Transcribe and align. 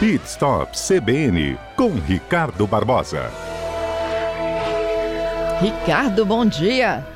Pit 0.00 0.24
Stop 0.24 0.72
CBN 0.78 1.58
com 1.76 1.90
Ricardo 1.90 2.66
Barbosa. 2.66 3.30
Ricardo, 5.60 6.24
bom 6.24 6.46
dia. 6.46 7.06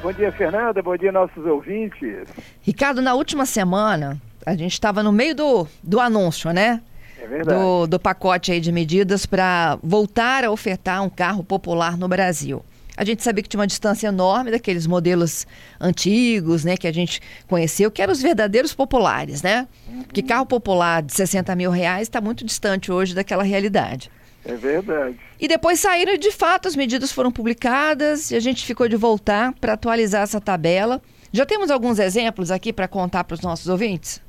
Bom 0.00 0.12
dia, 0.12 0.30
Fernanda. 0.30 0.80
Bom 0.80 0.96
dia, 0.96 1.10
nossos 1.10 1.44
ouvintes. 1.44 2.28
Ricardo, 2.62 3.02
na 3.02 3.14
última 3.14 3.44
semana, 3.44 4.22
a 4.46 4.54
gente 4.54 4.72
estava 4.72 5.02
no 5.02 5.10
meio 5.10 5.34
do, 5.34 5.66
do 5.82 5.98
anúncio, 5.98 6.52
né? 6.52 6.80
É 7.20 7.26
verdade. 7.26 7.58
Do, 7.58 7.88
do 7.88 7.98
pacote 7.98 8.52
aí 8.52 8.60
de 8.60 8.70
medidas 8.70 9.26
para 9.26 9.76
voltar 9.82 10.44
a 10.44 10.52
ofertar 10.52 11.02
um 11.02 11.10
carro 11.10 11.42
popular 11.42 11.96
no 11.96 12.06
Brasil. 12.06 12.64
A 12.98 13.04
gente 13.04 13.22
sabia 13.22 13.44
que 13.44 13.48
tinha 13.48 13.60
uma 13.60 13.66
distância 13.66 14.08
enorme 14.08 14.50
daqueles 14.50 14.84
modelos 14.84 15.46
antigos, 15.80 16.64
né, 16.64 16.76
que 16.76 16.88
a 16.88 16.92
gente 16.92 17.20
conheceu, 17.46 17.92
que 17.92 18.02
eram 18.02 18.12
os 18.12 18.20
verdadeiros 18.20 18.74
populares, 18.74 19.40
né? 19.40 19.68
Porque 20.04 20.20
carro 20.20 20.44
popular 20.44 21.00
de 21.00 21.14
60 21.14 21.54
mil 21.54 21.70
reais 21.70 22.08
está 22.08 22.20
muito 22.20 22.44
distante 22.44 22.90
hoje 22.90 23.14
daquela 23.14 23.44
realidade. 23.44 24.10
É 24.44 24.54
verdade. 24.54 25.16
E 25.38 25.46
depois 25.46 25.78
saíram 25.78 26.14
e, 26.14 26.18
de 26.18 26.32
fato, 26.32 26.66
as 26.66 26.74
medidas 26.74 27.12
foram 27.12 27.30
publicadas 27.30 28.32
e 28.32 28.34
a 28.34 28.40
gente 28.40 28.66
ficou 28.66 28.88
de 28.88 28.96
voltar 28.96 29.52
para 29.60 29.74
atualizar 29.74 30.22
essa 30.22 30.40
tabela. 30.40 31.00
Já 31.32 31.46
temos 31.46 31.70
alguns 31.70 32.00
exemplos 32.00 32.50
aqui 32.50 32.72
para 32.72 32.88
contar 32.88 33.22
para 33.22 33.34
os 33.34 33.42
nossos 33.42 33.68
ouvintes? 33.68 34.20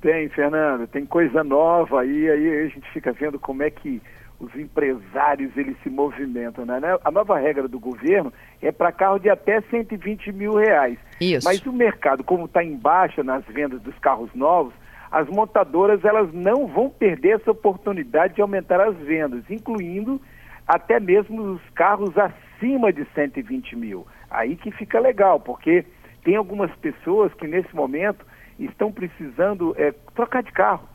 Tem, 0.00 0.26
Fernanda. 0.30 0.86
Tem 0.86 1.04
coisa 1.04 1.44
nova 1.44 2.00
aí, 2.00 2.30
aí 2.30 2.60
a 2.64 2.68
gente 2.68 2.90
fica 2.92 3.12
vendo 3.12 3.38
como 3.38 3.62
é 3.62 3.68
que 3.68 4.00
os 4.38 4.54
empresários 4.54 5.56
eles 5.56 5.76
se 5.82 5.88
movimentam. 5.88 6.64
Né? 6.64 6.78
A 7.04 7.10
nova 7.10 7.38
regra 7.38 7.66
do 7.66 7.78
governo 7.78 8.32
é 8.60 8.70
para 8.70 8.92
carro 8.92 9.18
de 9.18 9.30
até 9.30 9.60
120 9.62 10.32
mil 10.32 10.54
reais. 10.54 10.98
Isso. 11.20 11.46
Mas 11.46 11.64
o 11.64 11.72
mercado, 11.72 12.22
como 12.22 12.44
está 12.44 12.62
em 12.62 12.76
baixa 12.76 13.22
nas 13.22 13.44
vendas 13.46 13.80
dos 13.82 13.98
carros 13.98 14.30
novos, 14.34 14.74
as 15.10 15.28
montadoras 15.28 16.04
elas 16.04 16.32
não 16.32 16.66
vão 16.66 16.90
perder 16.90 17.40
essa 17.40 17.50
oportunidade 17.50 18.34
de 18.34 18.42
aumentar 18.42 18.80
as 18.80 18.96
vendas, 18.96 19.42
incluindo 19.48 20.20
até 20.66 20.98
mesmo 20.98 21.42
os 21.42 21.62
carros 21.70 22.12
acima 22.18 22.92
de 22.92 23.06
120 23.14 23.76
mil. 23.76 24.06
Aí 24.30 24.56
que 24.56 24.70
fica 24.70 24.98
legal, 24.98 25.40
porque 25.40 25.84
tem 26.24 26.36
algumas 26.36 26.74
pessoas 26.76 27.32
que 27.34 27.46
nesse 27.46 27.74
momento 27.74 28.26
estão 28.58 28.90
precisando 28.90 29.74
é, 29.78 29.92
trocar 30.14 30.42
de 30.42 30.52
carro. 30.52 30.88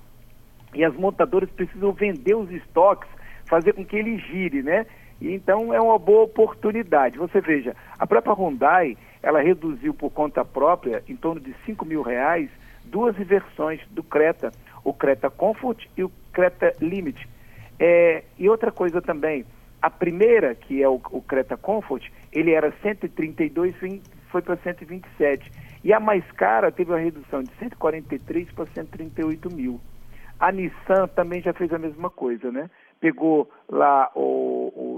E 0.73 0.83
as 0.83 0.93
montadoras 0.93 1.49
precisam 1.49 1.91
vender 1.91 2.35
os 2.35 2.51
estoques 2.51 3.09
fazer 3.51 3.73
com 3.73 3.83
que 3.83 3.97
ele 3.97 4.17
gire, 4.17 4.63
né? 4.63 4.85
E 5.19 5.29
então 5.33 5.73
é 5.73 5.81
uma 5.81 5.99
boa 5.99 6.23
oportunidade. 6.23 7.17
Você 7.17 7.41
veja, 7.41 7.75
a 7.99 8.07
própria 8.07 8.33
Hyundai, 8.33 8.97
ela 9.21 9.41
reduziu 9.41 9.93
por 9.93 10.09
conta 10.09 10.45
própria, 10.45 11.03
em 11.07 11.17
torno 11.17 11.41
de 11.41 11.53
5 11.65 11.85
mil 11.85 12.01
reais, 12.01 12.49
duas 12.85 13.13
versões 13.17 13.81
do 13.89 14.01
Creta, 14.01 14.53
o 14.85 14.93
Creta 14.93 15.29
Comfort 15.29 15.85
e 15.97 16.03
o 16.03 16.11
Creta 16.31 16.73
Limit. 16.79 17.27
É, 17.77 18.23
e 18.39 18.47
outra 18.47 18.71
coisa 18.71 19.01
também, 19.01 19.43
a 19.81 19.89
primeira, 19.89 20.55
que 20.55 20.81
é 20.81 20.87
o, 20.87 21.01
o 21.11 21.21
Creta 21.21 21.57
Comfort, 21.57 22.07
ele 22.31 22.51
era 22.51 22.71
132, 22.81 23.75
foi 24.29 24.41
para 24.41 24.55
127. 24.55 25.51
E 25.83 25.91
a 25.91 25.99
mais 25.99 26.23
cara 26.31 26.71
teve 26.71 26.89
uma 26.89 26.99
redução 26.99 27.43
de 27.43 27.51
143 27.59 28.49
para 28.51 28.65
138 28.67 29.53
mil. 29.53 29.81
A 30.39 30.51
Nissan 30.53 31.07
também 31.13 31.41
já 31.41 31.51
fez 31.51 31.73
a 31.73 31.77
mesma 31.77 32.09
coisa, 32.09 32.49
né? 32.49 32.69
Pegou 33.01 33.51
lá 33.67 34.09
o, 34.15 34.21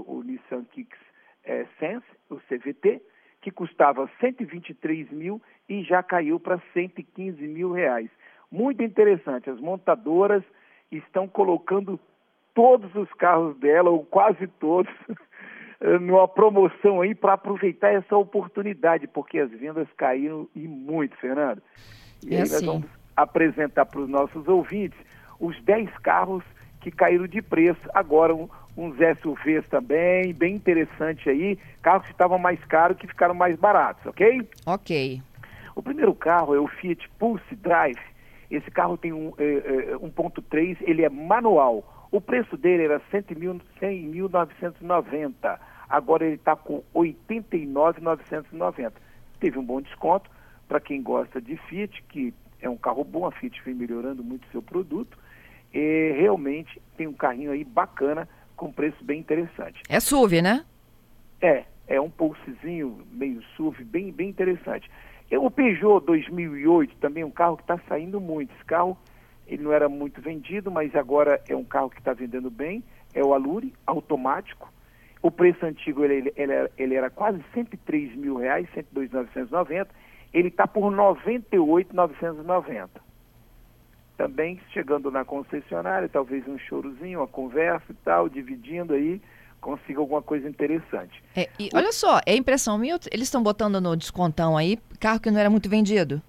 o, 0.06 0.18
o 0.18 0.22
Nissan 0.22 0.64
Kicks 0.64 0.98
é, 1.42 1.66
Sense, 1.80 2.06
o 2.30 2.36
CVT, 2.36 3.02
que 3.40 3.50
custava 3.50 4.08
123 4.20 5.10
mil 5.10 5.42
e 5.68 5.82
já 5.82 6.02
caiu 6.02 6.38
para 6.38 6.62
115 6.72 7.42
mil 7.48 7.72
reais. 7.72 8.10
Muito 8.52 8.82
interessante, 8.82 9.50
as 9.50 9.58
montadoras 9.58 10.44
estão 10.92 11.26
colocando 11.26 11.98
todos 12.54 12.94
os 12.94 13.12
carros 13.14 13.56
dela, 13.58 13.90
ou 13.90 14.04
quase 14.04 14.46
todos, 14.46 14.92
numa 16.00 16.28
promoção 16.28 17.00
aí 17.00 17.14
para 17.14 17.32
aproveitar 17.32 17.92
essa 17.92 18.16
oportunidade, 18.16 19.08
porque 19.08 19.38
as 19.38 19.50
vendas 19.50 19.88
caíram 19.96 20.48
e 20.54 20.68
muito, 20.68 21.16
Fernando. 21.16 21.60
E 22.24 22.34
é 22.34 22.42
aí 22.42 22.48
nós 22.48 22.62
vamos 22.62 22.86
apresentar 23.16 23.86
para 23.86 24.00
os 24.00 24.08
nossos 24.08 24.46
ouvintes 24.46 24.98
os 25.40 25.60
10 25.64 25.90
carros 25.98 26.44
que 26.84 26.90
caíram 26.90 27.26
de 27.26 27.40
preço. 27.40 27.80
Agora, 27.94 28.34
um, 28.34 28.46
uns 28.76 28.96
SUVs 29.22 29.66
também, 29.70 30.34
bem 30.34 30.56
interessante 30.56 31.30
aí, 31.30 31.58
carros 31.80 32.04
que 32.04 32.12
estavam 32.12 32.38
mais 32.38 32.62
caros 32.66 32.98
que 32.98 33.06
ficaram 33.06 33.34
mais 33.34 33.56
baratos, 33.56 34.04
ok? 34.04 34.46
Ok. 34.66 35.22
O 35.74 35.82
primeiro 35.82 36.14
carro 36.14 36.54
é 36.54 36.60
o 36.60 36.68
Fiat 36.68 37.08
Pulse 37.18 37.56
Drive. 37.56 37.98
Esse 38.50 38.70
carro 38.70 38.98
tem 38.98 39.14
um 39.14 39.32
é, 39.38 39.92
é, 39.92 39.96
1.3, 39.96 40.76
ele 40.82 41.02
é 41.02 41.08
manual. 41.08 42.06
O 42.12 42.20
preço 42.20 42.58
dele 42.58 42.84
era 42.84 43.00
100.990. 43.10 45.58
Agora 45.88 46.26
ele 46.26 46.34
está 46.34 46.54
com 46.54 46.82
89.990. 46.94 48.92
Teve 49.40 49.58
um 49.58 49.64
bom 49.64 49.80
desconto 49.80 50.30
para 50.68 50.80
quem 50.80 51.02
gosta 51.02 51.40
de 51.40 51.56
Fiat, 51.56 52.02
que 52.10 52.34
é 52.60 52.68
um 52.68 52.76
carro 52.76 53.04
bom, 53.04 53.24
a 53.26 53.32
Fiat 53.32 53.62
vem 53.64 53.74
melhorando 53.74 54.22
muito 54.22 54.46
seu 54.52 54.60
produto 54.62 55.23
e 55.74 56.12
realmente 56.16 56.80
tem 56.96 57.08
um 57.08 57.12
carrinho 57.12 57.50
aí 57.50 57.64
bacana, 57.64 58.28
com 58.56 58.72
preço 58.72 59.02
bem 59.04 59.18
interessante. 59.18 59.82
É 59.88 59.98
SUV, 59.98 60.40
né? 60.40 60.64
É, 61.42 61.64
é 61.88 62.00
um 62.00 62.08
pulsezinho 62.08 63.04
meio 63.10 63.42
SUV, 63.56 63.82
bem, 63.82 64.12
bem 64.12 64.28
interessante. 64.28 64.88
E 65.28 65.36
o 65.36 65.50
Peugeot 65.50 66.06
2008 66.06 66.94
também 66.96 67.24
é 67.24 67.26
um 67.26 67.30
carro 67.30 67.56
que 67.56 67.64
está 67.64 67.76
saindo 67.88 68.20
muito. 68.20 68.54
Esse 68.54 68.64
carro, 68.64 68.96
ele 69.48 69.64
não 69.64 69.72
era 69.72 69.88
muito 69.88 70.20
vendido, 70.20 70.70
mas 70.70 70.94
agora 70.94 71.42
é 71.48 71.56
um 71.56 71.64
carro 71.64 71.90
que 71.90 71.98
está 71.98 72.12
vendendo 72.12 72.50
bem. 72.50 72.84
É 73.12 73.24
o 73.24 73.34
Alure, 73.34 73.74
automático. 73.84 74.72
O 75.20 75.30
preço 75.30 75.66
antigo, 75.66 76.04
ele, 76.04 76.32
ele, 76.36 76.52
era, 76.52 76.70
ele 76.78 76.94
era 76.94 77.10
quase 77.10 77.42
103 77.52 78.14
mil 78.14 78.36
reais, 78.36 78.68
102.990. 78.76 79.88
Ele 80.32 80.48
está 80.48 80.68
por 80.68 80.92
98.990 80.92 82.88
também 84.16 84.60
chegando 84.72 85.10
na 85.10 85.24
concessionária, 85.24 86.08
talvez 86.08 86.46
um 86.46 86.58
chorozinho, 86.58 87.20
uma 87.20 87.26
conversa 87.26 87.84
e 87.90 87.94
tal, 88.04 88.28
dividindo 88.28 88.94
aí, 88.94 89.20
consiga 89.60 90.00
alguma 90.00 90.22
coisa 90.22 90.48
interessante. 90.48 91.22
É, 91.34 91.48
e 91.58 91.68
olha 91.74 91.92
só, 91.92 92.20
é 92.26 92.36
impressão 92.36 92.78
minha, 92.78 92.98
eles 93.10 93.26
estão 93.26 93.42
botando 93.42 93.80
no 93.80 93.96
descontão 93.96 94.56
aí 94.56 94.78
carro 95.00 95.20
que 95.20 95.30
não 95.30 95.40
era 95.40 95.50
muito 95.50 95.68
vendido? 95.68 96.22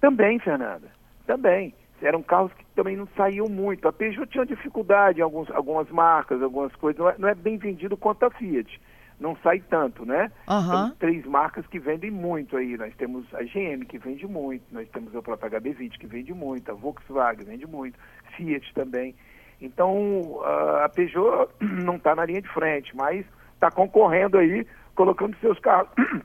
Também, 0.00 0.38
Fernanda, 0.38 0.88
também. 1.26 1.74
Eram 2.02 2.22
carros 2.22 2.50
que 2.54 2.64
também 2.74 2.96
não 2.96 3.06
saíam 3.14 3.46
muito. 3.46 3.86
A 3.86 3.92
Peugeot 3.92 4.26
tinha 4.30 4.46
dificuldade 4.46 5.20
em 5.20 5.22
alguns, 5.22 5.50
algumas 5.50 5.90
marcas, 5.90 6.42
algumas 6.42 6.74
coisas, 6.76 6.98
não 6.98 7.10
é, 7.10 7.14
não 7.18 7.28
é 7.28 7.34
bem 7.34 7.58
vendido 7.58 7.94
quanto 7.94 8.24
a 8.24 8.30
Fiat 8.30 8.80
não 9.20 9.36
sai 9.36 9.60
tanto, 9.60 10.06
né? 10.06 10.32
Uhum. 10.48 10.90
três 10.98 11.24
marcas 11.26 11.66
que 11.66 11.78
vendem 11.78 12.10
muito 12.10 12.56
aí. 12.56 12.76
Nós 12.76 12.94
temos 12.96 13.26
a 13.34 13.42
GM 13.42 13.84
que 13.86 13.98
vende 13.98 14.26
muito, 14.26 14.64
nós 14.72 14.88
temos 14.88 15.14
a 15.14 15.20
própria 15.20 15.60
HB20 15.60 15.98
que 15.98 16.06
vende 16.06 16.32
muito, 16.32 16.70
a 16.70 16.74
Volkswagen 16.74 17.44
vende 17.44 17.66
muito, 17.66 17.98
Fiat 18.34 18.72
também. 18.74 19.14
Então 19.60 20.40
a 20.82 20.88
Peugeot 20.88 21.50
não 21.60 21.96
está 21.96 22.14
na 22.14 22.24
linha 22.24 22.40
de 22.40 22.48
frente, 22.48 22.96
mas 22.96 23.26
está 23.54 23.70
concorrendo 23.70 24.38
aí, 24.38 24.66
colocando 24.94 25.36
seus 25.36 25.58
carros, 25.58 25.90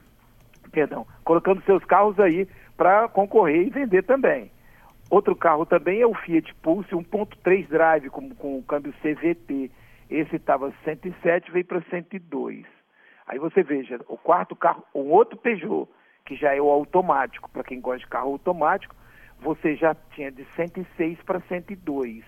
perdão, 0.71 1.05
colocando 1.25 1.61
seus 1.63 1.83
carros 1.83 2.17
aí 2.19 2.47
para 2.77 3.09
concorrer 3.09 3.67
e 3.67 3.69
vender 3.69 4.03
também. 4.03 4.51
Outro 5.09 5.35
carro 5.35 5.65
também 5.65 6.01
é 6.01 6.07
o 6.07 6.15
Fiat 6.15 6.53
Pulse 6.55 6.89
1.3 6.89 7.67
Drive 7.67 8.09
com, 8.09 8.29
com 8.31 8.57
o 8.57 8.63
câmbio 8.63 8.93
CVT. 9.01 9.69
Esse 10.09 10.37
estava 10.37 10.73
107, 10.83 11.51
veio 11.51 11.65
para 11.65 11.81
102. 11.89 12.74
Aí 13.27 13.39
você 13.39 13.63
veja, 13.63 13.99
o 14.07 14.17
quarto 14.17 14.55
carro, 14.55 14.83
um 14.93 15.11
outro 15.11 15.37
Peugeot, 15.37 15.89
que 16.25 16.35
já 16.35 16.53
é 16.55 16.61
o 16.61 16.69
automático, 16.69 17.49
para 17.49 17.63
quem 17.63 17.81
gosta 17.81 17.99
de 17.99 18.07
carro 18.07 18.31
automático, 18.31 18.95
você 19.39 19.75
já 19.75 19.95
tinha 20.13 20.31
de 20.31 20.45
106 20.55 21.21
para 21.23 21.39
102. 21.41 22.23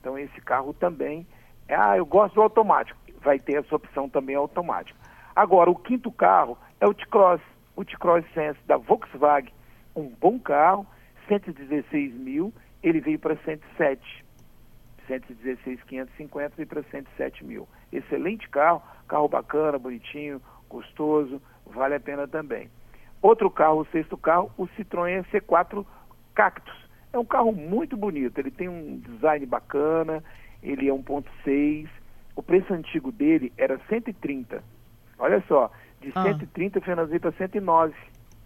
Então 0.00 0.18
esse 0.18 0.40
carro 0.40 0.72
também, 0.74 1.26
ah, 1.68 1.96
eu 1.96 2.06
gosto 2.06 2.34
do 2.34 2.42
automático, 2.42 2.98
vai 3.20 3.38
ter 3.38 3.56
essa 3.56 3.74
opção 3.74 4.08
também 4.08 4.36
automático. 4.36 4.98
Agora, 5.34 5.70
o 5.70 5.74
quinto 5.76 6.10
carro 6.12 6.56
é 6.80 6.86
o 6.86 6.94
T-Cross, 6.94 7.40
o 7.74 7.84
T-Cross 7.84 8.24
Sense 8.32 8.58
da 8.66 8.76
Volkswagen, 8.76 9.52
um 9.94 10.08
bom 10.08 10.38
carro, 10.38 10.86
116 11.28 12.14
mil, 12.14 12.52
ele 12.82 13.00
veio 13.00 13.18
para 13.18 13.36
107. 13.36 14.24
116.550 15.08 16.52
veio 16.56 16.68
para 16.68 16.82
107 16.84 17.44
mil. 17.44 17.68
Excelente 17.96 18.48
carro, 18.48 18.82
carro 19.08 19.28
bacana, 19.28 19.78
bonitinho, 19.78 20.40
gostoso, 20.68 21.40
vale 21.66 21.94
a 21.94 22.00
pena 22.00 22.28
também. 22.28 22.70
Outro 23.22 23.50
carro, 23.50 23.80
o 23.80 23.86
sexto 23.86 24.16
carro, 24.16 24.50
o 24.56 24.66
Citroën 24.68 25.24
C4 25.32 25.84
Cactus. 26.34 26.74
É 27.12 27.18
um 27.18 27.24
carro 27.24 27.52
muito 27.52 27.96
bonito, 27.96 28.38
ele 28.38 28.50
tem 28.50 28.68
um 28.68 28.98
design 28.98 29.46
bacana, 29.46 30.22
ele 30.62 30.88
é 30.88 30.92
1.6, 30.92 31.88
o 32.34 32.42
preço 32.42 32.74
antigo 32.74 33.10
dele 33.10 33.52
era 33.56 33.80
130. 33.88 34.62
Olha 35.18 35.42
só, 35.48 35.70
de 36.00 36.12
ah. 36.14 36.22
130 36.22 36.80
Fernandinho 36.82 37.20
para 37.20 37.32
109. 37.32 37.94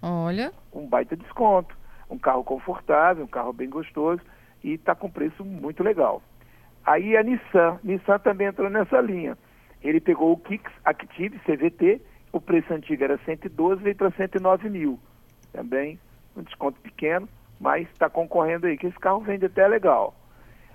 Olha. 0.03 0.53
Um 0.73 0.87
baita 0.87 1.17
desconto. 1.17 1.77
Um 2.09 2.19
carro 2.19 2.43
confortável, 2.43 3.25
um 3.25 3.29
carro 3.29 3.53
bem 3.53 3.69
gostoso 3.69 4.21
e 4.65 4.75
está 4.75 4.95
com 4.95 5.11
preço 5.11 5.45
muito 5.45 5.83
legal. 5.83 6.23
Aí 6.85 7.17
a 7.17 7.23
Nissan, 7.23 7.79
Nissan 7.83 8.19
também 8.19 8.47
entrou 8.49 8.71
nessa 8.71 9.01
linha. 9.01 9.37
Ele 9.83 10.01
pegou 10.01 10.33
o 10.33 10.37
Kicks 10.37 10.73
Active 10.85 11.39
CVT, 11.41 12.01
o 12.33 12.41
preço 12.41 12.73
antigo 12.73 13.05
era 13.05 13.19
112, 13.25 13.83
veio 13.83 13.97
para 13.97 14.11
109 14.11 14.71
mil. 14.71 14.99
Também 15.53 15.99
um 16.37 16.43
desconto 16.43 16.81
pequeno, 16.81 17.29
mas 17.59 17.89
está 17.89 18.09
concorrendo 18.09 18.67
aí, 18.67 18.77
que 18.77 18.87
esse 18.87 18.99
carro 18.99 19.21
vende 19.21 19.47
até 19.47 19.67
legal. 19.67 20.15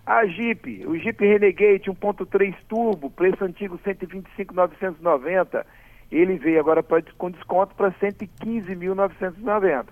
A 0.06 0.26
Jeep, 0.26 0.86
o 0.86 0.98
Jeep 0.98 1.26
Renegade 1.26 1.90
1.3 1.90 2.56
Turbo, 2.68 3.10
preço 3.10 3.44
antigo 3.44 3.80
125.990, 3.80 5.66
ele 6.12 6.38
veio 6.38 6.60
agora 6.60 6.84
pra, 6.84 7.02
com 7.18 7.32
desconto 7.32 7.74
para 7.76 7.92
115.990. 7.94 9.86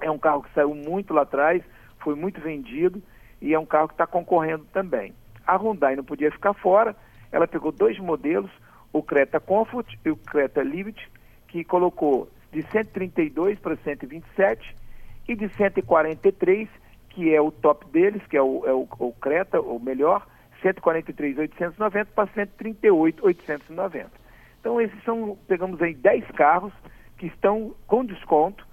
É 0.00 0.10
um 0.10 0.18
carro 0.18 0.42
que 0.42 0.54
saiu 0.54 0.74
muito 0.74 1.12
lá 1.12 1.22
atrás, 1.22 1.62
foi 1.98 2.14
muito 2.14 2.40
vendido 2.40 3.02
e 3.40 3.54
é 3.54 3.58
um 3.58 3.66
carro 3.66 3.88
que 3.88 3.94
está 3.94 4.06
concorrendo 4.06 4.64
também. 4.72 5.14
A 5.46 5.56
Hyundai 5.56 5.96
não 5.96 6.04
podia 6.04 6.30
ficar 6.30 6.54
fora, 6.54 6.96
ela 7.30 7.46
pegou 7.46 7.70
dois 7.70 7.98
modelos, 7.98 8.50
o 8.92 9.02
Creta 9.02 9.38
Comfort 9.38 9.94
e 10.04 10.10
o 10.10 10.16
Creta 10.16 10.62
Liberty, 10.62 11.10
que 11.48 11.64
colocou 11.64 12.30
de 12.52 12.62
132 12.62 13.58
para 13.58 13.76
127 13.76 14.76
e 15.28 15.34
de 15.34 15.48
143, 15.50 16.68
que 17.10 17.34
é 17.34 17.40
o 17.40 17.50
top 17.50 17.86
deles, 17.90 18.22
que 18.26 18.36
é 18.36 18.42
o, 18.42 18.66
é 18.66 18.72
o, 18.72 18.88
o 18.98 19.12
Creta, 19.12 19.60
o 19.60 19.78
melhor, 19.78 20.26
143.890 20.62 22.06
para 22.14 22.28
138.890. 22.28 24.06
Então 24.60 24.80
esses 24.80 25.02
são, 25.04 25.38
pegamos 25.46 25.80
aí 25.80 25.94
10 25.94 26.30
carros 26.32 26.72
que 27.18 27.26
estão 27.26 27.74
com 27.86 28.04
desconto, 28.04 28.65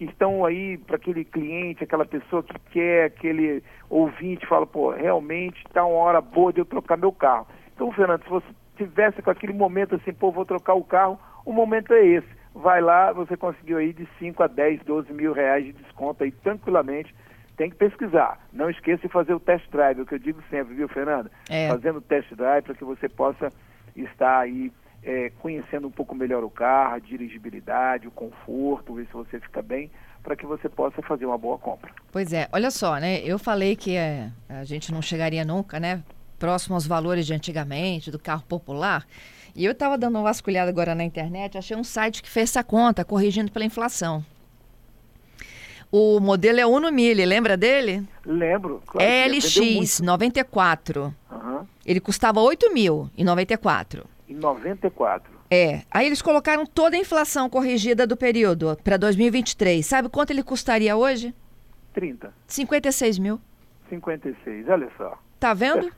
que 0.00 0.06
estão 0.06 0.46
aí 0.46 0.78
para 0.78 0.96
aquele 0.96 1.26
cliente, 1.26 1.84
aquela 1.84 2.06
pessoa 2.06 2.42
que 2.42 2.58
quer, 2.72 3.04
aquele 3.04 3.62
ouvinte, 3.90 4.46
fala, 4.46 4.66
pô, 4.66 4.92
realmente 4.92 5.62
está 5.66 5.84
uma 5.84 5.98
hora 5.98 6.22
boa 6.22 6.50
de 6.50 6.58
eu 6.58 6.64
trocar 6.64 6.96
meu 6.96 7.12
carro. 7.12 7.46
Então, 7.74 7.92
Fernando, 7.92 8.22
se 8.22 8.30
você 8.30 8.46
tivesse 8.78 9.20
com 9.20 9.30
aquele 9.30 9.52
momento 9.52 9.96
assim, 9.96 10.10
pô, 10.14 10.32
vou 10.32 10.46
trocar 10.46 10.72
o 10.72 10.82
carro, 10.82 11.20
o 11.44 11.52
momento 11.52 11.92
é 11.92 12.02
esse. 12.02 12.28
Vai 12.54 12.80
lá, 12.80 13.12
você 13.12 13.36
conseguiu 13.36 13.76
aí 13.76 13.92
de 13.92 14.08
5 14.18 14.42
a 14.42 14.46
10, 14.46 14.84
12 14.84 15.12
mil 15.12 15.34
reais 15.34 15.66
de 15.66 15.74
desconto 15.74 16.24
aí 16.24 16.30
tranquilamente. 16.30 17.14
Tem 17.58 17.68
que 17.68 17.76
pesquisar. 17.76 18.40
Não 18.54 18.70
esqueça 18.70 19.02
de 19.02 19.12
fazer 19.12 19.34
o 19.34 19.40
test 19.40 19.70
drive, 19.70 19.98
é 19.98 20.02
o 20.02 20.06
que 20.06 20.14
eu 20.14 20.18
digo 20.18 20.42
sempre, 20.48 20.72
viu, 20.72 20.88
Fernanda? 20.88 21.30
É. 21.50 21.68
Fazendo 21.68 21.98
o 21.98 22.00
test 22.00 22.32
drive 22.34 22.64
para 22.64 22.74
que 22.74 22.84
você 22.84 23.06
possa 23.06 23.52
estar 23.94 24.38
aí 24.38 24.72
é, 25.02 25.30
conhecendo 25.40 25.88
um 25.88 25.90
pouco 25.90 26.14
melhor 26.14 26.44
o 26.44 26.50
carro, 26.50 26.94
a 26.94 26.98
dirigibilidade, 26.98 28.06
o 28.06 28.10
conforto, 28.10 28.94
ver 28.94 29.06
se 29.06 29.12
você 29.12 29.40
fica 29.40 29.62
bem, 29.62 29.90
para 30.22 30.36
que 30.36 30.44
você 30.44 30.68
possa 30.68 31.00
fazer 31.02 31.26
uma 31.26 31.38
boa 31.38 31.58
compra. 31.58 31.90
Pois 32.12 32.32
é, 32.32 32.48
olha 32.52 32.70
só, 32.70 32.98
né? 32.98 33.20
Eu 33.24 33.38
falei 33.38 33.74
que 33.74 33.96
é, 33.96 34.30
a 34.48 34.64
gente 34.64 34.92
não 34.92 35.00
chegaria 35.00 35.44
nunca, 35.44 35.80
né? 35.80 36.02
Próximo 36.38 36.74
aos 36.74 36.86
valores 36.86 37.26
de 37.26 37.34
antigamente, 37.34 38.10
do 38.10 38.18
carro 38.18 38.44
popular. 38.48 39.06
E 39.54 39.64
eu 39.64 39.72
estava 39.72 39.98
dando 39.98 40.16
uma 40.16 40.22
vasculhada 40.22 40.70
agora 40.70 40.94
na 40.94 41.04
internet, 41.04 41.58
achei 41.58 41.76
um 41.76 41.84
site 41.84 42.22
que 42.22 42.30
fez 42.30 42.50
essa 42.50 42.62
conta, 42.62 43.04
corrigindo 43.04 43.50
pela 43.50 43.64
inflação. 43.64 44.24
O 45.90 46.20
modelo 46.20 46.60
é 46.60 46.66
Uno 46.66 46.92
Mille, 46.92 47.26
lembra 47.26 47.56
dele? 47.56 48.06
Lembro. 48.24 48.80
Claro, 48.86 49.04
LX 49.34 50.00
94. 50.00 51.12
Uhum. 51.32 51.66
Ele 51.84 51.98
custava 51.98 52.40
8 52.40 52.72
mil 52.72 53.10
em 53.18 53.24
94. 53.24 54.06
Em 54.40 54.42
94. 54.42 55.30
É. 55.50 55.82
Aí 55.90 56.06
eles 56.06 56.22
colocaram 56.22 56.64
toda 56.64 56.96
a 56.96 56.98
inflação 56.98 57.48
corrigida 57.50 58.06
do 58.06 58.16
período 58.16 58.78
para 58.82 58.96
2023. 58.96 59.84
Sabe 59.84 60.08
quanto 60.08 60.30
ele 60.30 60.42
custaria 60.42 60.96
hoje? 60.96 61.34
30. 61.92 62.32
56 62.46 63.18
mil. 63.18 63.40
56, 63.88 64.68
olha 64.68 64.88
só. 64.96 65.18
Tá 65.38 65.52
vendo? 65.52 65.90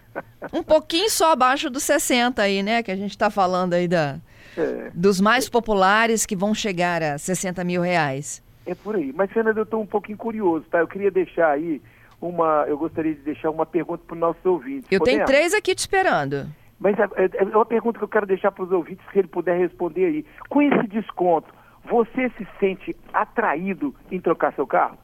um 0.52 0.62
pouquinho 0.62 1.10
só 1.10 1.32
abaixo 1.32 1.68
dos 1.68 1.82
60 1.82 2.40
aí, 2.42 2.62
né? 2.62 2.82
Que 2.82 2.90
a 2.90 2.96
gente 2.96 3.10
está 3.10 3.28
falando 3.30 3.74
aí 3.74 3.86
da, 3.86 4.18
É, 4.56 4.90
dos 4.94 5.20
mais 5.20 5.48
populares 5.48 6.24
que 6.24 6.34
vão 6.34 6.54
chegar 6.54 7.02
a 7.02 7.18
60 7.18 7.62
mil 7.64 7.82
reais. 7.82 8.42
é 8.66 8.74
por 8.74 8.96
aí. 8.96 9.12
Mas, 9.14 9.30
Fernanda, 9.30 9.60
eu 9.60 9.64
estou 9.64 9.82
um 9.82 9.86
pouquinho 9.86 10.16
curioso, 10.16 10.64
tá? 10.70 10.78
Eu 10.78 10.88
queria 10.88 11.10
deixar 11.10 11.50
aí 11.50 11.82
uma. 12.20 12.64
Eu 12.66 12.78
gostaria 12.78 13.14
de 13.14 13.20
deixar 13.20 13.50
uma 13.50 13.66
pergunta 13.66 14.02
para 14.06 14.14
os 14.14 14.20
nossos 14.20 14.44
ouvintes. 14.46 14.86
Eu 14.90 15.00
tenho 15.00 15.20
Podemos? 15.20 15.26
três 15.30 15.52
aqui 15.52 15.74
te 15.74 15.80
esperando. 15.80 16.46
Mas 16.84 16.98
é, 16.98 17.04
é- 17.24 17.30
é 17.38 17.56
uma 17.56 17.64
pergunta 17.64 17.98
que 17.98 18.04
eu 18.04 18.08
quero 18.08 18.26
deixar 18.26 18.52
para 18.52 18.62
os 18.62 18.70
ouvintes, 18.70 19.02
se 19.10 19.18
ele 19.18 19.26
puder 19.28 19.58
responder 19.58 20.04
aí. 20.04 20.26
Com 20.50 20.60
esse 20.60 20.86
desconto, 20.86 21.48
você 21.90 22.28
se 22.36 22.46
sente 22.60 22.94
atraído 23.10 23.94
em 24.10 24.20
trocar 24.20 24.52
seu 24.52 24.66
carro? 24.66 24.98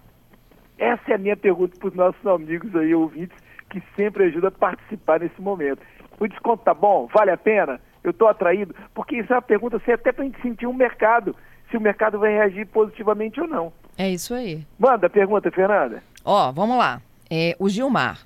Essa 0.79 1.13
é 1.13 1.15
a 1.15 1.19
minha 1.19 1.37
pergunta 1.39 1.79
para 1.79 1.89
os 1.89 1.95
nossos 1.95 2.27
amigos 2.27 2.77
aí, 2.77 2.95
ouvintes, 2.95 3.37
que 3.71 3.83
sempre 3.97 4.25
ajudam 4.25 4.49
a 4.49 4.53
participar 4.53 5.21
nesse 5.21 5.41
momento. 5.41 5.81
O 6.19 6.29
desconto 6.29 6.65
tá 6.65 6.75
bom? 6.75 7.09
Vale 7.15 7.31
a 7.31 7.37
pena? 7.39 7.81
Eu 8.05 8.11
estou 8.11 8.29
atraído? 8.29 8.75
Porque 8.95 9.17
isso 9.17 9.33
é 9.33 9.37
uma 9.37 9.43
pergunta 9.43 9.79
assim, 9.79 9.93
até 9.93 10.13
para 10.13 10.23
a 10.23 10.27
gente 10.27 10.41
sentir 10.43 10.67
um 10.67 10.75
mercado, 10.75 11.35
se 11.71 11.79
o 11.79 11.81
mercado 11.81 12.19
vai 12.19 12.31
reagir 12.33 12.67
positivamente 12.67 13.41
ou 13.41 13.47
não. 13.49 13.73
É 13.97 14.09
isso 14.11 14.35
aí. 14.35 14.67
Manda 14.79 15.07
a 15.07 15.11
pergunta, 15.11 15.51
Fernanda. 15.51 16.03
Ó, 16.27 16.53
vamos 16.53 16.77
lá. 16.77 17.01
É, 17.31 17.57
o 17.59 17.69
Gilmar. 17.71 18.19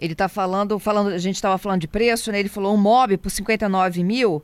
Ele 0.00 0.12
está 0.12 0.28
falando, 0.28 0.78
falando, 0.78 1.08
a 1.08 1.18
gente 1.18 1.36
estava 1.36 1.56
falando 1.58 1.80
de 1.80 1.88
preço, 1.88 2.32
né? 2.32 2.40
Ele 2.40 2.48
falou 2.48 2.74
um 2.74 2.78
mob 2.78 3.16
por 3.16 3.30
59 3.30 4.02
mil 4.02 4.42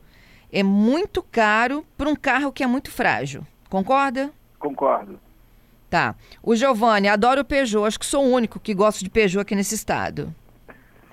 é 0.51 0.61
muito 0.61 1.23
caro 1.23 1.85
para 1.97 2.09
um 2.09 2.15
carro 2.15 2.51
que 2.51 2.63
é 2.63 2.67
muito 2.67 2.91
frágil. 2.91 3.45
Concorda? 3.69 4.31
Concordo. 4.59 5.17
Tá. 5.89 6.15
O 6.43 6.55
Giovanni, 6.55 7.07
adoro 7.07 7.41
o 7.41 7.45
Peugeot. 7.45 7.87
Acho 7.87 7.99
que 7.99 8.05
sou 8.05 8.25
o 8.25 8.31
único 8.31 8.59
que 8.59 8.73
gosta 8.73 9.03
de 9.03 9.09
Peugeot 9.09 9.41
aqui 9.41 9.55
nesse 9.55 9.75
estado. 9.75 10.33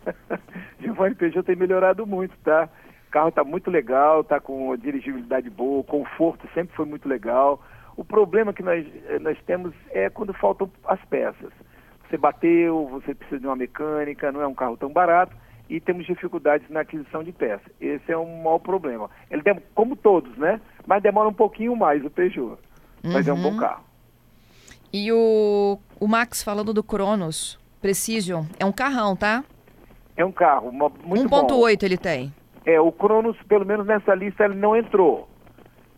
Giovanni 0.80 1.14
Peugeot 1.14 1.44
tem 1.44 1.56
melhorado 1.56 2.06
muito, 2.06 2.36
tá? 2.38 2.68
O 3.06 3.10
carro 3.10 3.30
tá 3.30 3.44
muito 3.44 3.70
legal, 3.70 4.22
tá 4.22 4.38
com 4.40 4.76
dirigibilidade 4.76 5.48
boa, 5.48 5.80
o 5.80 5.84
conforto 5.84 6.48
sempre 6.52 6.76
foi 6.76 6.84
muito 6.84 7.08
legal. 7.08 7.62
O 7.96 8.04
problema 8.04 8.52
que 8.52 8.62
nós, 8.62 8.86
eh, 9.08 9.18
nós 9.18 9.38
temos 9.46 9.72
é 9.90 10.10
quando 10.10 10.34
faltam 10.34 10.70
as 10.84 11.02
peças. 11.06 11.52
Você 12.08 12.16
bateu, 12.16 12.86
você 12.90 13.14
precisa 13.14 13.40
de 13.40 13.46
uma 13.46 13.56
mecânica, 13.56 14.32
não 14.32 14.40
é 14.40 14.46
um 14.46 14.54
carro 14.54 14.76
tão 14.76 14.90
barato 14.92 15.36
e 15.68 15.78
temos 15.80 16.06
dificuldades 16.06 16.68
na 16.70 16.80
aquisição 16.80 17.22
de 17.22 17.30
peças. 17.32 17.70
Esse 17.80 18.10
é 18.10 18.16
um 18.16 18.42
maior 18.42 18.58
problema. 18.58 19.10
Ele 19.30 19.42
dem- 19.42 19.60
como 19.74 19.94
todos, 19.94 20.34
né? 20.38 20.60
Mas 20.86 21.02
demora 21.02 21.28
um 21.28 21.34
pouquinho 21.34 21.76
mais 21.76 22.02
o 22.04 22.08
Peugeot. 22.10 22.56
Mas 23.04 23.28
é 23.28 23.32
um 23.32 23.40
bom 23.42 23.56
carro. 23.58 23.84
E 24.92 25.12
o, 25.12 25.78
o 26.00 26.08
Max 26.08 26.42
falando 26.42 26.72
do 26.72 26.82
Cronos 26.82 27.58
Precision. 27.80 28.44
É 28.58 28.64
um 28.64 28.72
carrão, 28.72 29.14
tá? 29.14 29.44
É 30.16 30.24
um 30.24 30.32
carro 30.32 30.70
uma- 30.70 30.88
muito 31.04 31.28
bom. 31.28 31.46
1.8 31.46 31.82
ele 31.84 31.98
tem. 31.98 32.32
É, 32.64 32.80
o 32.80 32.90
Cronos, 32.90 33.36
pelo 33.46 33.64
menos 33.66 33.86
nessa 33.86 34.14
lista, 34.14 34.44
ele 34.46 34.54
não 34.56 34.74
entrou. 34.74 35.28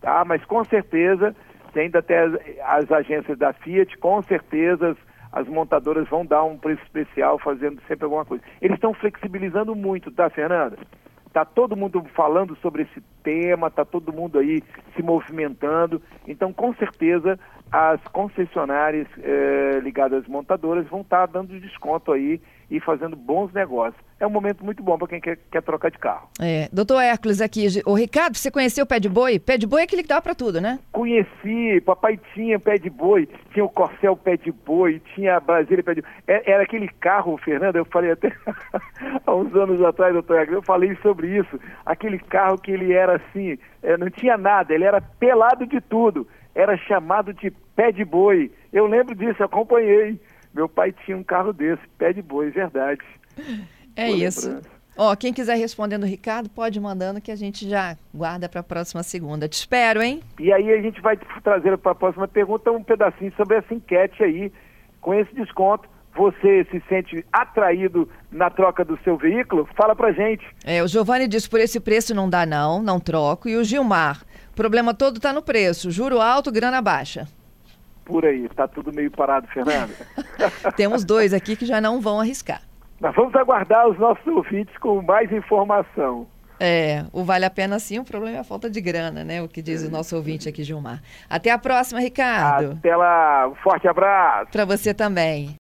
Tá? 0.00 0.25
Mas 0.25 0.44
com 0.44 0.64
certeza, 0.64 1.35
tem 1.73 1.85
ainda 1.85 2.00
até 2.00 2.18
as, 2.25 2.35
as 2.64 2.90
agências 2.92 3.38
da 3.38 3.52
Fiat, 3.52 3.96
com 3.99 4.20
certeza 4.25 4.96
as, 5.32 5.40
as 5.40 5.49
montadoras 5.49 6.08
vão 6.08 6.25
dar 6.25 6.44
um 6.44 6.58
preço 6.58 6.82
especial 6.82 7.38
fazendo 7.38 7.80
sempre 7.88 8.04
alguma 8.04 8.25
coisa. 8.25 8.42
Eles 8.60 8.76
estão 8.76 8.94
flexibilizando 8.94 9.75
muito, 9.75 10.10
tá, 10.10 10.28
Fernanda? 10.30 10.76
Tá 11.32 11.44
todo 11.44 11.76
mundo 11.76 12.04
falando 12.14 12.56
sobre 12.56 12.82
esse 12.82 13.00
tema, 13.22 13.70
tá 13.70 13.84
todo 13.84 14.12
mundo 14.12 14.38
aí 14.38 14.62
se 14.96 15.02
movimentando. 15.02 16.02
Então, 16.26 16.52
com 16.52 16.75
certeza, 16.75 17.38
as 17.70 18.00
concessionárias 18.12 19.06
eh, 19.18 19.80
ligadas 19.82 20.22
às 20.22 20.28
montadoras 20.28 20.87
vão 20.88 21.02
estar 21.02 21.26
dando 21.26 21.58
desconto 21.60 22.10
aí 22.12 22.40
e 22.68 22.80
fazendo 22.80 23.16
bons 23.16 23.52
negócios. 23.52 24.00
É 24.18 24.26
um 24.26 24.30
momento 24.30 24.64
muito 24.64 24.82
bom 24.82 24.96
para 24.99 25.08
quem 25.08 25.20
quer, 25.20 25.38
quer 25.50 25.62
trocar 25.62 25.90
de 25.90 25.99
carro. 25.99 26.28
É, 26.40 26.68
doutor 26.72 27.00
Hércules 27.00 27.40
aqui. 27.40 27.66
O 27.87 27.94
Ricardo, 27.94 28.37
você 28.37 28.50
conheceu 28.50 28.84
o 28.84 28.87
pé 28.87 29.00
de 29.00 29.08
boi? 29.08 29.38
Pé 29.38 29.56
de 29.56 29.66
boi 29.66 29.80
é 29.80 29.84
aquele 29.84 30.02
que 30.02 30.08
dá 30.08 30.20
para 30.20 30.34
tudo, 30.34 30.60
né? 30.60 30.78
Conheci, 30.92 31.80
papai 31.84 32.18
tinha 32.34 32.58
pé 32.60 32.76
de 32.76 32.90
boi, 32.90 33.28
tinha 33.52 33.64
o 33.64 33.68
Corcel 33.68 34.16
pé 34.16 34.37
de 34.37 34.52
boi, 34.52 35.00
tinha 35.14 35.37
a 35.37 35.40
Brasília 35.40 35.82
pé 35.82 35.94
de 35.94 36.02
boi. 36.02 36.10
É- 36.28 36.52
Era 36.52 36.62
aquele 36.62 36.88
carro, 36.88 37.37
Fernando, 37.38 37.76
eu 37.76 37.84
falei 37.87 38.12
até 38.12 38.30
há 39.30 39.37
uns 39.37 39.54
anos 39.54 39.82
atrás, 39.82 40.12
doutor 40.12 40.38
Agnes, 40.38 40.54
eu 40.56 40.62
falei 40.62 40.96
sobre 41.02 41.38
isso. 41.38 41.58
Aquele 41.87 42.18
carro 42.18 42.58
que 42.58 42.70
ele 42.70 42.92
era 42.92 43.16
assim, 43.16 43.58
eh, 43.82 43.96
não 43.96 44.10
tinha 44.10 44.37
nada, 44.37 44.75
ele 44.75 44.84
era 44.84 45.00
pelado 45.00 45.66
de 45.66 45.80
tudo. 45.80 46.26
Era 46.54 46.76
chamado 46.76 47.32
de 47.32 47.50
pé 47.76 47.92
de 47.92 48.04
boi. 48.04 48.50
Eu 48.72 48.87
lembro 48.87 49.14
disso, 49.14 49.42
acompanhei. 49.42 50.20
Meu 50.52 50.68
pai 50.68 50.92
tinha 51.04 51.16
um 51.16 51.22
carro 51.22 51.52
desse, 51.52 51.82
pé 51.96 52.12
de 52.12 52.20
boi, 52.22 52.50
verdade. 52.50 53.00
É 53.96 54.06
Boa 54.06 54.18
isso. 54.18 54.49
lembrança. 54.49 54.80
Ó, 54.96 55.16
quem 55.16 55.32
quiser 55.32 55.54
respondendo 55.54 56.02
o 56.02 56.06
Ricardo, 56.06 56.50
pode 56.50 56.78
ir 56.78 56.82
mandando 56.82 57.20
que 57.22 57.30
a 57.30 57.37
gente 57.37 57.66
já 57.66 57.96
guarda 58.12 58.49
para 58.49 58.60
a 58.60 58.62
próxima 58.62 59.02
segunda. 59.02 59.49
Te 59.49 59.54
espero, 59.54 60.02
hein? 60.02 60.20
E 60.38 60.52
aí 60.52 60.70
a 60.70 60.82
gente 60.82 61.00
vai 61.00 61.16
trazer 61.42 61.78
para 61.78 61.92
a 61.92 61.94
próxima 61.94 62.28
pergunta 62.28 62.70
um 62.70 62.82
pedacinho 62.82 63.32
sobre 63.34 63.56
essa 63.56 63.72
enquete 63.72 64.22
aí. 64.22 64.52
Com 65.00 65.14
esse 65.14 65.34
desconto, 65.34 65.88
você 66.20 66.66
se 66.70 66.82
sente 66.86 67.24
atraído 67.32 68.06
na 68.30 68.50
troca 68.50 68.84
do 68.84 68.98
seu 69.02 69.16
veículo? 69.16 69.66
Fala 69.74 69.96
pra 69.96 70.12
gente. 70.12 70.46
É, 70.66 70.82
o 70.82 70.86
Giovanni 70.86 71.26
disse, 71.26 71.48
por 71.48 71.58
esse 71.58 71.80
preço 71.80 72.14
não 72.14 72.28
dá 72.28 72.44
não, 72.44 72.82
não 72.82 73.00
troco. 73.00 73.48
E 73.48 73.56
o 73.56 73.64
Gilmar, 73.64 74.22
o 74.52 74.54
problema 74.54 74.92
todo 74.92 75.16
está 75.16 75.32
no 75.32 75.40
preço. 75.40 75.90
Juro 75.90 76.20
alto, 76.20 76.52
grana 76.52 76.82
baixa. 76.82 77.26
Por 78.04 78.26
aí, 78.26 78.46
tá 78.50 78.68
tudo 78.68 78.92
meio 78.92 79.10
parado, 79.10 79.46
Fernanda. 79.46 79.94
Temos 80.76 81.04
dois 81.04 81.32
aqui 81.32 81.56
que 81.56 81.64
já 81.64 81.80
não 81.80 82.02
vão 82.02 82.20
arriscar. 82.20 82.60
Nós 83.00 83.14
vamos 83.14 83.34
aguardar 83.34 83.88
os 83.88 83.98
nossos 83.98 84.26
ouvintes 84.26 84.76
com 84.76 85.00
mais 85.00 85.32
informação. 85.32 86.26
É, 86.62 87.06
o 87.10 87.24
vale 87.24 87.46
a 87.46 87.50
pena 87.50 87.78
sim, 87.78 87.98
o 87.98 88.04
problema 88.04 88.36
é 88.36 88.40
a 88.40 88.44
falta 88.44 88.68
de 88.68 88.82
grana, 88.82 89.24
né? 89.24 89.40
O 89.40 89.48
que 89.48 89.62
diz 89.62 89.82
o 89.82 89.90
nosso 89.90 90.14
ouvinte 90.14 90.46
aqui, 90.46 90.62
Gilmar. 90.62 91.00
Até 91.28 91.50
a 91.50 91.56
próxima, 91.56 91.98
Ricardo. 92.00 92.72
Até 92.72 92.94
lá, 92.94 93.48
um 93.48 93.54
forte 93.54 93.88
abraço. 93.88 94.52
Para 94.52 94.66
você 94.66 94.92
também. 94.92 95.48